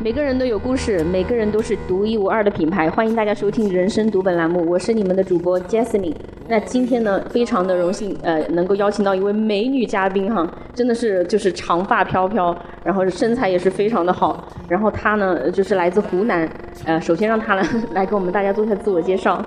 [0.00, 2.88] 每个人都有故事，每个人都是独一无二的品牌。
[2.88, 6.14] 欢迎大家收听《人生读本》栏目，我是你们的主播 Jasmine。
[6.46, 14.46] 那今天呢，非常的荣幸，呃，能够邀请到一位美女嘉宾哈，真的是就是长发飘飘，然后身材也是非常的好。
[14.68, 16.48] 然后她呢，就是来自湖南。
[16.84, 19.44] 呃，首先让她来来给我们大家做一下自我介绍。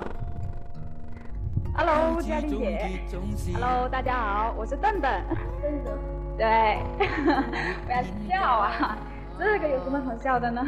[1.74, 2.90] Hello，嘉玲姐。
[3.54, 5.10] Hello，大家好，我是邓邓。
[5.62, 5.94] 邓邓。
[6.36, 6.76] 对，
[7.86, 8.98] 不要笑啊。
[9.38, 10.64] 这个有什么好笑的呢？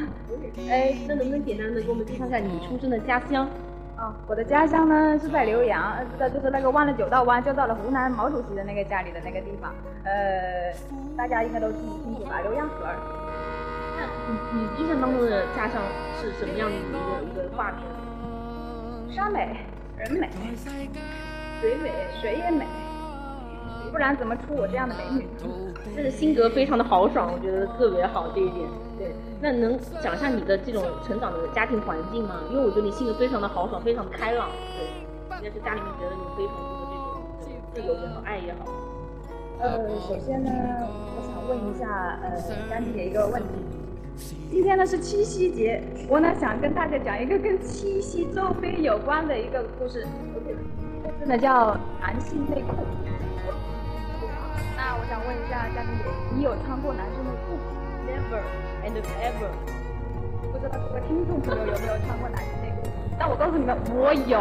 [0.68, 3.48] 哎，那能不能简单的给我们介绍一下你出生的家乡？
[3.96, 9.72] 哦，我的家乡呢是在浏阳，呃就是那个弯了九道弯就到了湖南毛主席的那个家里的那个地方。
[10.02, 10.72] 呃，
[11.16, 12.40] 大家应该都清清楚吧？
[12.44, 12.86] 浏阳河。
[13.96, 15.80] 那你你印象当中的家乡
[16.20, 16.98] 是什么样的一个
[17.30, 19.14] 一个画面？
[19.14, 19.56] 山美，
[19.96, 20.28] 人美，
[21.60, 22.66] 水美，水也美。
[23.94, 25.24] 不然怎么出我这样的美女？
[25.94, 28.68] 就是性格非常的豪爽，我觉得特别好这一点。
[28.98, 32.40] 对，那能讲一下你的这种成长的家庭环境吗？
[32.50, 34.48] 因为我觉得你性格非常的豪爽，非常开朗。
[34.76, 38.66] 对，应该是家里面觉得你非常多的这种自由也好，爱也好。
[39.60, 40.50] 呃，首先呢，
[41.14, 42.34] 我想问一下，呃，
[42.68, 43.48] 江姐一个问题。
[44.50, 50.04] 今天呢是七夕节，我呢想跟大家讲一个跟七夕周边有关的一个故事。
[51.20, 52.82] 真的叫男性内裤。
[55.08, 57.64] 想问一下嘉宾姐，你有穿过男生的裤子
[58.08, 58.40] ？Never
[58.84, 59.50] and ever。
[60.50, 62.88] 不知道各位听众朋友有没有穿过男生内裤？
[63.18, 64.38] 但我告诉你们，我有。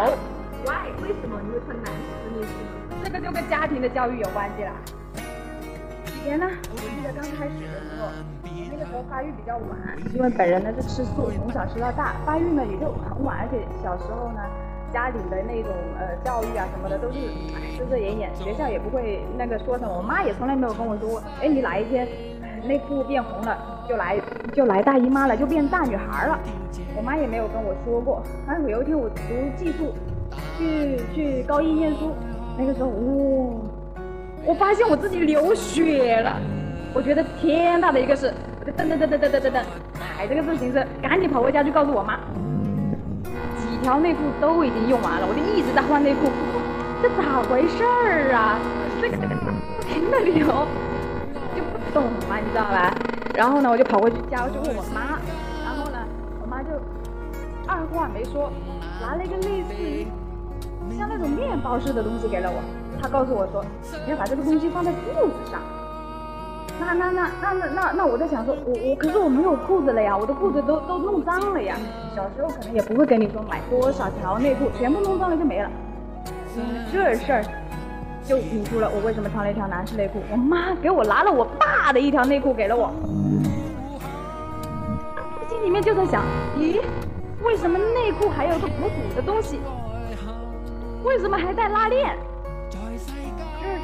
[0.64, 0.88] Why？
[1.03, 2.53] 为什么你会穿男生的内裤
[2.95, 3.03] 呢？
[3.03, 4.72] 这个就跟家庭的教育有关系啦。
[6.08, 8.08] 以前呢，我记得刚开始的时候，
[8.72, 9.75] 那个时候发育比较晚，
[10.14, 14.39] 因为本人呢是吃素，从小吃到大，发育呢也就很晚，而且小时候呢。
[14.94, 17.20] 家里的那种呃教育啊什么的都是
[17.78, 22.08] 遮遮掩掩，学校也不会那个说什么，我妈也从来没有跟我说过，哎你哪一天
[22.64, 23.58] 内裤变红了
[23.90, 24.22] 就来
[24.54, 26.40] 就来大姨妈了就变大女孩了，
[26.96, 28.22] 我妈也没有跟我说过。
[28.48, 29.22] 但是有一天我读
[29.58, 29.94] 寄宿
[30.58, 32.12] 去去高一念书，
[32.56, 33.56] 那个时候哇，
[34.46, 36.40] 我发现我自己流血了，
[36.94, 39.64] 我觉得天大的一个事，我就噔噔噔噔噔噔噔噔
[39.96, 42.20] 踩这个自行车赶紧跑回家去告诉我妈。
[43.83, 46.31] 条内裤都已经用完了，我就一直在换内裤，
[47.03, 48.57] 这咋回事儿啊？
[49.01, 50.47] 这个不停的流，
[51.53, 52.95] 就不懂嘛，你知道吧？
[53.35, 55.19] 然后呢，我就跑过去家就问我妈，
[55.66, 55.99] 然后呢，
[56.41, 56.69] 我妈就
[57.67, 58.49] 二话没说，
[59.01, 60.07] 拿了一个类似于
[60.97, 62.63] 像那种面包似的东西给了我，
[63.01, 63.63] 她告诉我说，
[64.05, 65.59] 你要把这个东西放在裤子上。
[66.79, 71.78] 那那那那那那那我在想说，我我可是我没有裤子了呀，我的裤子都都弄脏了呀。
[72.16, 75.69] 小时候可能也不会跟你说买多少条内裤，全部弄脏了就没了。
[76.91, 77.44] 这事儿
[78.23, 80.22] 就引出了我为什么穿了一条男士内裤。
[80.31, 82.91] 我妈给我拿了我爸的一条内裤给了我，
[85.50, 86.23] 心里面就在想，
[86.57, 86.81] 咦，
[87.44, 89.59] 为什么内裤还有个鼓鼓的东西？
[91.03, 92.16] 为什么还带拉链？
[92.69, 93.12] 这事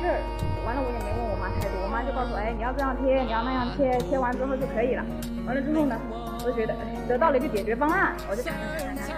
[0.07, 0.19] 儿
[0.65, 1.81] 完了，我也没问我妈太多。
[1.83, 5.03] 我妈就告诉我，哎，你要这样贴，你要那样贴，贴完之后就可以了。
[5.45, 5.97] 完了之后呢，
[6.39, 6.75] 我就觉得
[7.07, 9.13] 得到了一个解决方案，我就打打打打打打，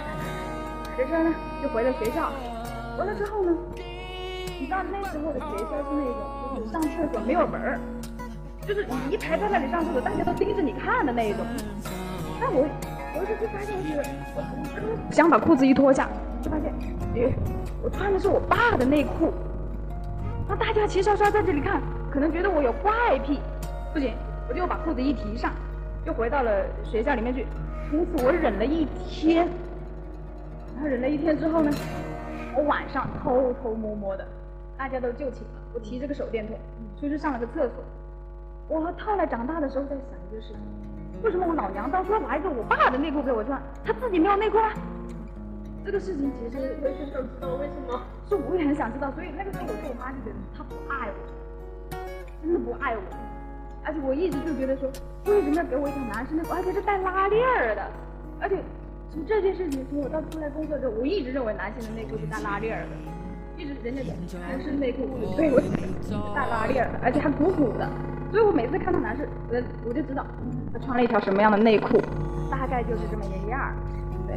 [0.97, 2.31] 这车呢就回了学校。
[2.97, 3.51] 完了之后呢，
[4.59, 6.15] 你知道那时候的学校是那种，
[6.55, 7.79] 就是上厕所没有门儿，
[8.65, 11.45] 就是你一排在那里上厕所，大家都盯着你看的那一种。
[12.39, 12.67] 那我
[13.13, 14.01] 我就就发现是，
[14.35, 16.07] 我想把裤子一脱下，
[16.41, 16.73] 就发现，
[17.15, 17.33] 诶，
[17.83, 19.33] 我穿的是我爸的内裤。
[20.47, 21.81] 那大家齐刷刷在这里看，
[22.11, 23.39] 可能觉得我有怪癖，
[23.93, 24.13] 不行，
[24.49, 25.53] 我就把裤子一提上，
[26.05, 27.47] 就回到了学校里面去。
[27.89, 29.47] 从此我忍了一天，
[30.75, 31.71] 然后忍了一天之后呢，
[32.55, 34.27] 我晚上偷偷摸摸的，
[34.77, 36.57] 大家都就寝了，我提着个手电筒
[36.99, 37.83] 出去上了个厕所。
[38.67, 39.99] 我后来长大的时候在想
[40.31, 40.57] 一个事情，
[41.23, 44.73] 为什么我老娘当初要拿一个我爸的内裤给我穿，他自己没有内裤啊？
[45.85, 51.15] 这个事情其实我也想知道为什么，是我也很想知道，所以那个时候我对我妈就觉得她不爱我，
[52.41, 53.01] 真的不爱我，
[53.83, 54.89] 而且我一直就觉得说，
[55.25, 57.81] 为什么要给我一条男生内裤，而且是带拉链儿的，
[58.39, 58.57] 而且
[59.13, 65.05] 从这件事情从我到出来工作之后，我一直认为男性的内裤是带拉链儿的，一直人家讲男生内裤
[65.37, 65.61] 对我
[66.33, 67.87] 带拉链儿的，而且还鼓鼓的，
[68.31, 70.25] 所以我每次看到男士，我我就知道
[70.73, 72.01] 他穿了一条什么样的内裤，
[72.49, 73.75] 大概就是这么一个样儿，
[74.27, 74.35] 对。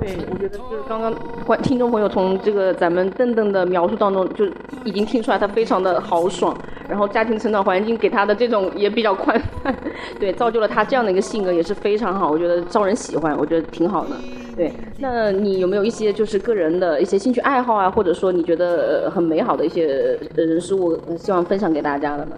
[0.00, 1.14] 对，我觉得就是刚刚
[1.44, 4.46] 观听众朋友从这个咱们邓邓的描述当中，就
[4.82, 6.56] 已经听出来他非常的豪爽，
[6.90, 9.72] 然后家庭成长环境给他的这种也比较宽泛，
[10.18, 14.16] 对，造就了他这样的一个性格也是非常好，我觉得招人喜欢，我觉得挺好的。
[14.56, 22.36] 对，那你有没有一些就是个人的一些兴趣爱好啊，或者说你觉得很美好的一些人事物，希望分享给大家的呢？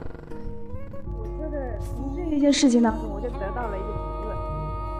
[1.18, 4.36] 我觉得从这一件事情当中，我就得到了一个结论，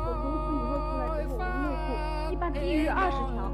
[0.02, 1.87] 我从此以后出来之后，我的内裤
[2.32, 3.44] 一般低于二十条，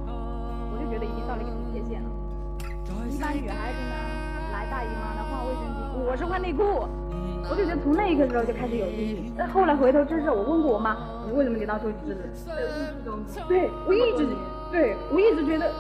[0.72, 2.08] 我就觉得已经到了一个临界线了。
[3.10, 3.94] 一般女孩子呢，
[4.54, 5.77] 来大姨妈的话卫生巾，
[6.08, 6.88] 我是换内裤。
[7.50, 9.34] 我就觉得从那一刻时候就开始有阴影。
[9.36, 10.96] 但后来回头真是，我问过我妈，
[11.26, 12.20] 你为什么你当初知道？
[13.46, 14.26] 对，我一直，
[14.72, 15.70] 对我一直觉得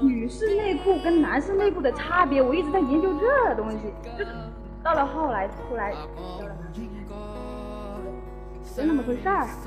[0.00, 3.92] 女士内裤跟男士内裤的差别，我一直在研究这东西。
[4.16, 4.30] 就是
[4.82, 5.92] 到了后来，出来，
[8.74, 9.46] 就那么回事儿。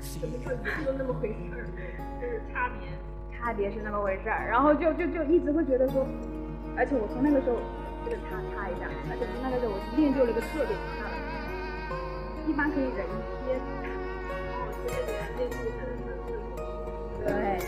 [0.00, 0.50] 什么就
[0.84, 1.66] 就那么回事儿，
[2.20, 2.88] 就是差别，
[3.36, 4.48] 差别是那么回事儿。
[4.48, 6.06] 然后就就就一直会觉得说，
[6.76, 7.56] 而且我从那个时候。
[8.04, 11.14] 这个擦擦一下，而且那个时候我练就了一个特别差的，
[12.46, 13.08] 一般可以忍一
[13.46, 13.60] 天。
[17.26, 17.58] 对。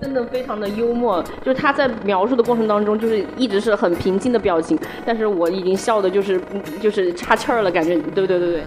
[0.00, 4.76] 真的非常的幽默，就是他在描述的过程当中，就是一直是很平静的表情，
[5.06, 6.40] 但是我已经笑的就是
[6.80, 8.64] 就是岔气儿了，感觉对对对对。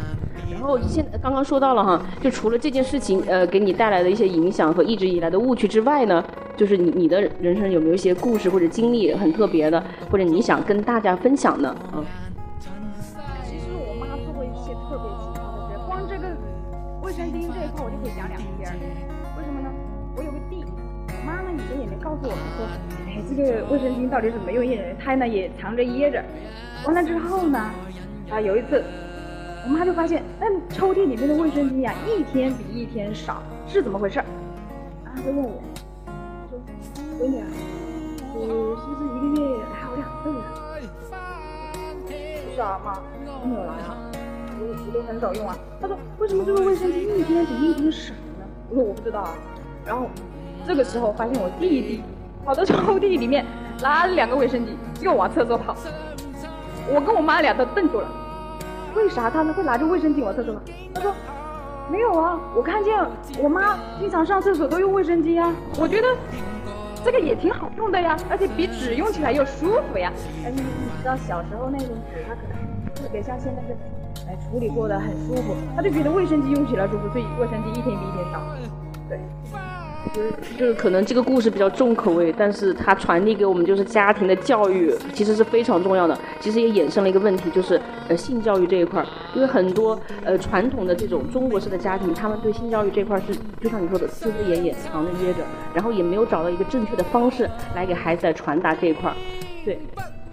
[0.49, 6.23] 然后现刚刚说到了哈，就除了这件事情呃给你带来的一些影响和一直以来的误区之外呢。
[6.55, 11.75] 就是你你的人生有没有一些故事或者经历很特别的，或者你想跟大家分享的？
[11.93, 12.03] 嗯。
[13.43, 16.27] 其实我妈做过一些特别奇葩的事，光这个
[17.03, 18.71] 卫生巾这一块我就可以讲两天。
[19.37, 19.69] 为什么呢？
[20.15, 20.63] 我有个弟，
[21.07, 22.65] 我妈呢以前也没告诉我们说，
[23.05, 24.65] 哎，这个卫生巾到底怎么用，
[24.97, 26.23] 她呢也藏着掖着。
[26.85, 27.59] 完了之后呢，
[28.29, 28.81] 啊有一次，
[29.65, 34.23] 我妈就发现那抽屉里面的卫生巾呀，一天比一天少，是怎么回事？
[35.03, 35.61] 然后就问我。
[37.17, 37.41] 闺女，
[38.35, 40.51] 你是不是一个月来我两次啊？
[42.05, 42.09] 不
[42.53, 42.99] 是啊，妈，
[43.45, 43.95] 没有来啊，
[44.59, 45.57] 我我都很少用啊。
[45.79, 48.45] 他说，为什么这个卫生巾一天比一天少呢？
[48.69, 49.33] 我说我不知道啊。
[49.85, 50.07] 然后
[50.67, 52.03] 这个时候发现我弟弟
[52.43, 53.45] 跑到抽屉里面
[53.81, 55.73] 拿了两个卫生巾，又往厕所跑。
[56.93, 58.09] 我跟我妈俩都瞪住了，
[58.93, 60.61] 为啥他们会拿着卫生巾往厕所跑？
[60.93, 61.13] 他说
[61.89, 62.93] 没有啊，我看见
[63.41, 66.07] 我妈经常上厕所都用卫生巾啊，我觉得。
[67.05, 70.11] 这个也挺好用的呀，而且比纸用起来又舒服呀。
[70.43, 72.57] 而且你知道小时候那种纸，它可能
[72.95, 73.75] 特别像现在这，
[74.27, 78.41] 哎，处理过的很舒服，他就觉得卫生巾用起来舒服，所以卫生巾一天比一天少。
[79.07, 79.19] 对。
[80.13, 86.17] 就是就是可能这个故事比较重口味，但是它传递给我们就是家庭的教育其实是非常重要的。
[86.39, 95.39] 其实也衍生了一个问题，就是呃性教育这一块儿，因为很多呃传统的这种中国式的家庭，他们对性教育这块是就像你说的遮遮掩掩、藏着掖着，
[95.73, 99.15] 然后也没有找到一个正确的方式来给孩子来传达这一块儿。
[99.65, 99.79] 对，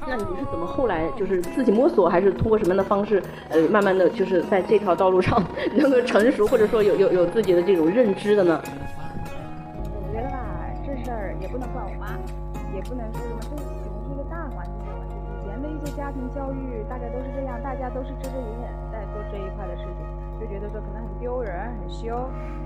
[0.07, 5.43] 那你是怎么后来就是自己摸索，还是通过什么样的方式呃慢慢的就是在这条道路上
[5.75, 8.61] 能够成熟，或者说有有有自己的这种认知的呢？
[11.43, 12.15] 也不能怪我妈，
[12.71, 15.15] 也不能说什么，这可能是一个大环境的问题。
[15.27, 20.07] 以前的一些家庭教育，大概都是这样，大家都是遮遮掩掩在做这一块的事情，
[20.39, 21.51] 就觉得说可能很丢人、
[21.83, 22.15] 很羞。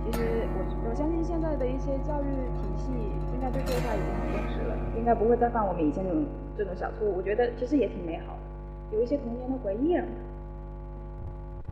[0.05, 2.29] 其实我我相信现在的一些教育
[2.61, 2.93] 体系，
[3.33, 6.25] 应该对这一块已经很重视了，应该不会再犯我们以前这种
[6.59, 7.17] 这种小错误。
[7.17, 9.97] 我觉得其实也挺美好的，有一些童年的回忆。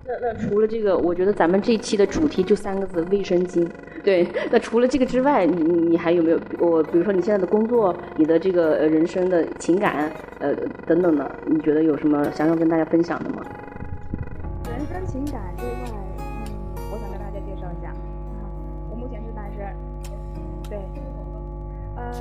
[0.07, 3.67] 那那除了这个，我觉得咱们这一期的主题就三个字：卫生巾。
[4.03, 6.83] 对，那除了这个之外，你你还有没有我？
[6.83, 10.55] 比如说你现在的工作，你的这个人生的情感，呃
[10.87, 13.43] 等等的，你觉得有什么想要跟大家分享的吗？
[14.69, 16.53] 人生情感这一块，嗯，
[16.93, 17.89] 我想跟大家介绍一下。
[17.89, 17.97] 啊
[18.91, 19.65] 我目前是单身。
[20.69, 20.79] 对。
[21.97, 22.13] 呃，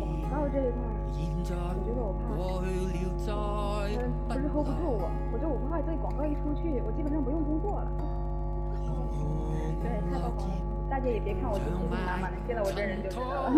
[0.00, 0.78] 广告这一块，
[1.08, 2.36] 我觉得我怕，
[3.96, 7.88] 嗯，不是 hold 不住我，我觉得我怕这广告一出去，我基本上不用工作了。
[9.82, 10.54] 对，太曝光了。
[10.90, 13.50] 大家也别看我就是妈妈，见到我真人就知道了。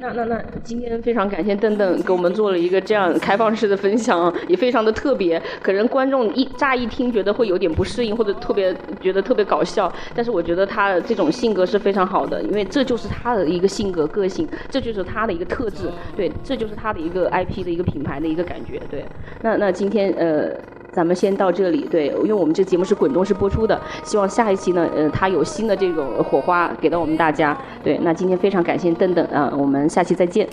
[0.00, 5.40] 那那那，今天非常感谢邓邓给我们做了一个这样开放式的分享，也非常的特别。
[5.62, 19.04] 可能观众一乍一听觉得会有点不适应，或者特别觉得特别搞笑，但是我觉得他这种性格是非常好的，因为这就是他的一个性格个性，这就是他的一个特质，对，这就是他的一个 IP 的一个品牌的一个感觉，对。
[19.42, 20.58] 那那今天呃。
[20.92, 30.48] 咱们先到这里，对，因为我们这节目是滚动式播出的，希望下一期呢，呃，它有新的这种火花给到我们大家，对，那今天非常感谢邓邓啊，我们下期再见，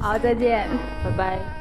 [0.00, 0.66] 好，再见，
[1.04, 1.59] 拜拜。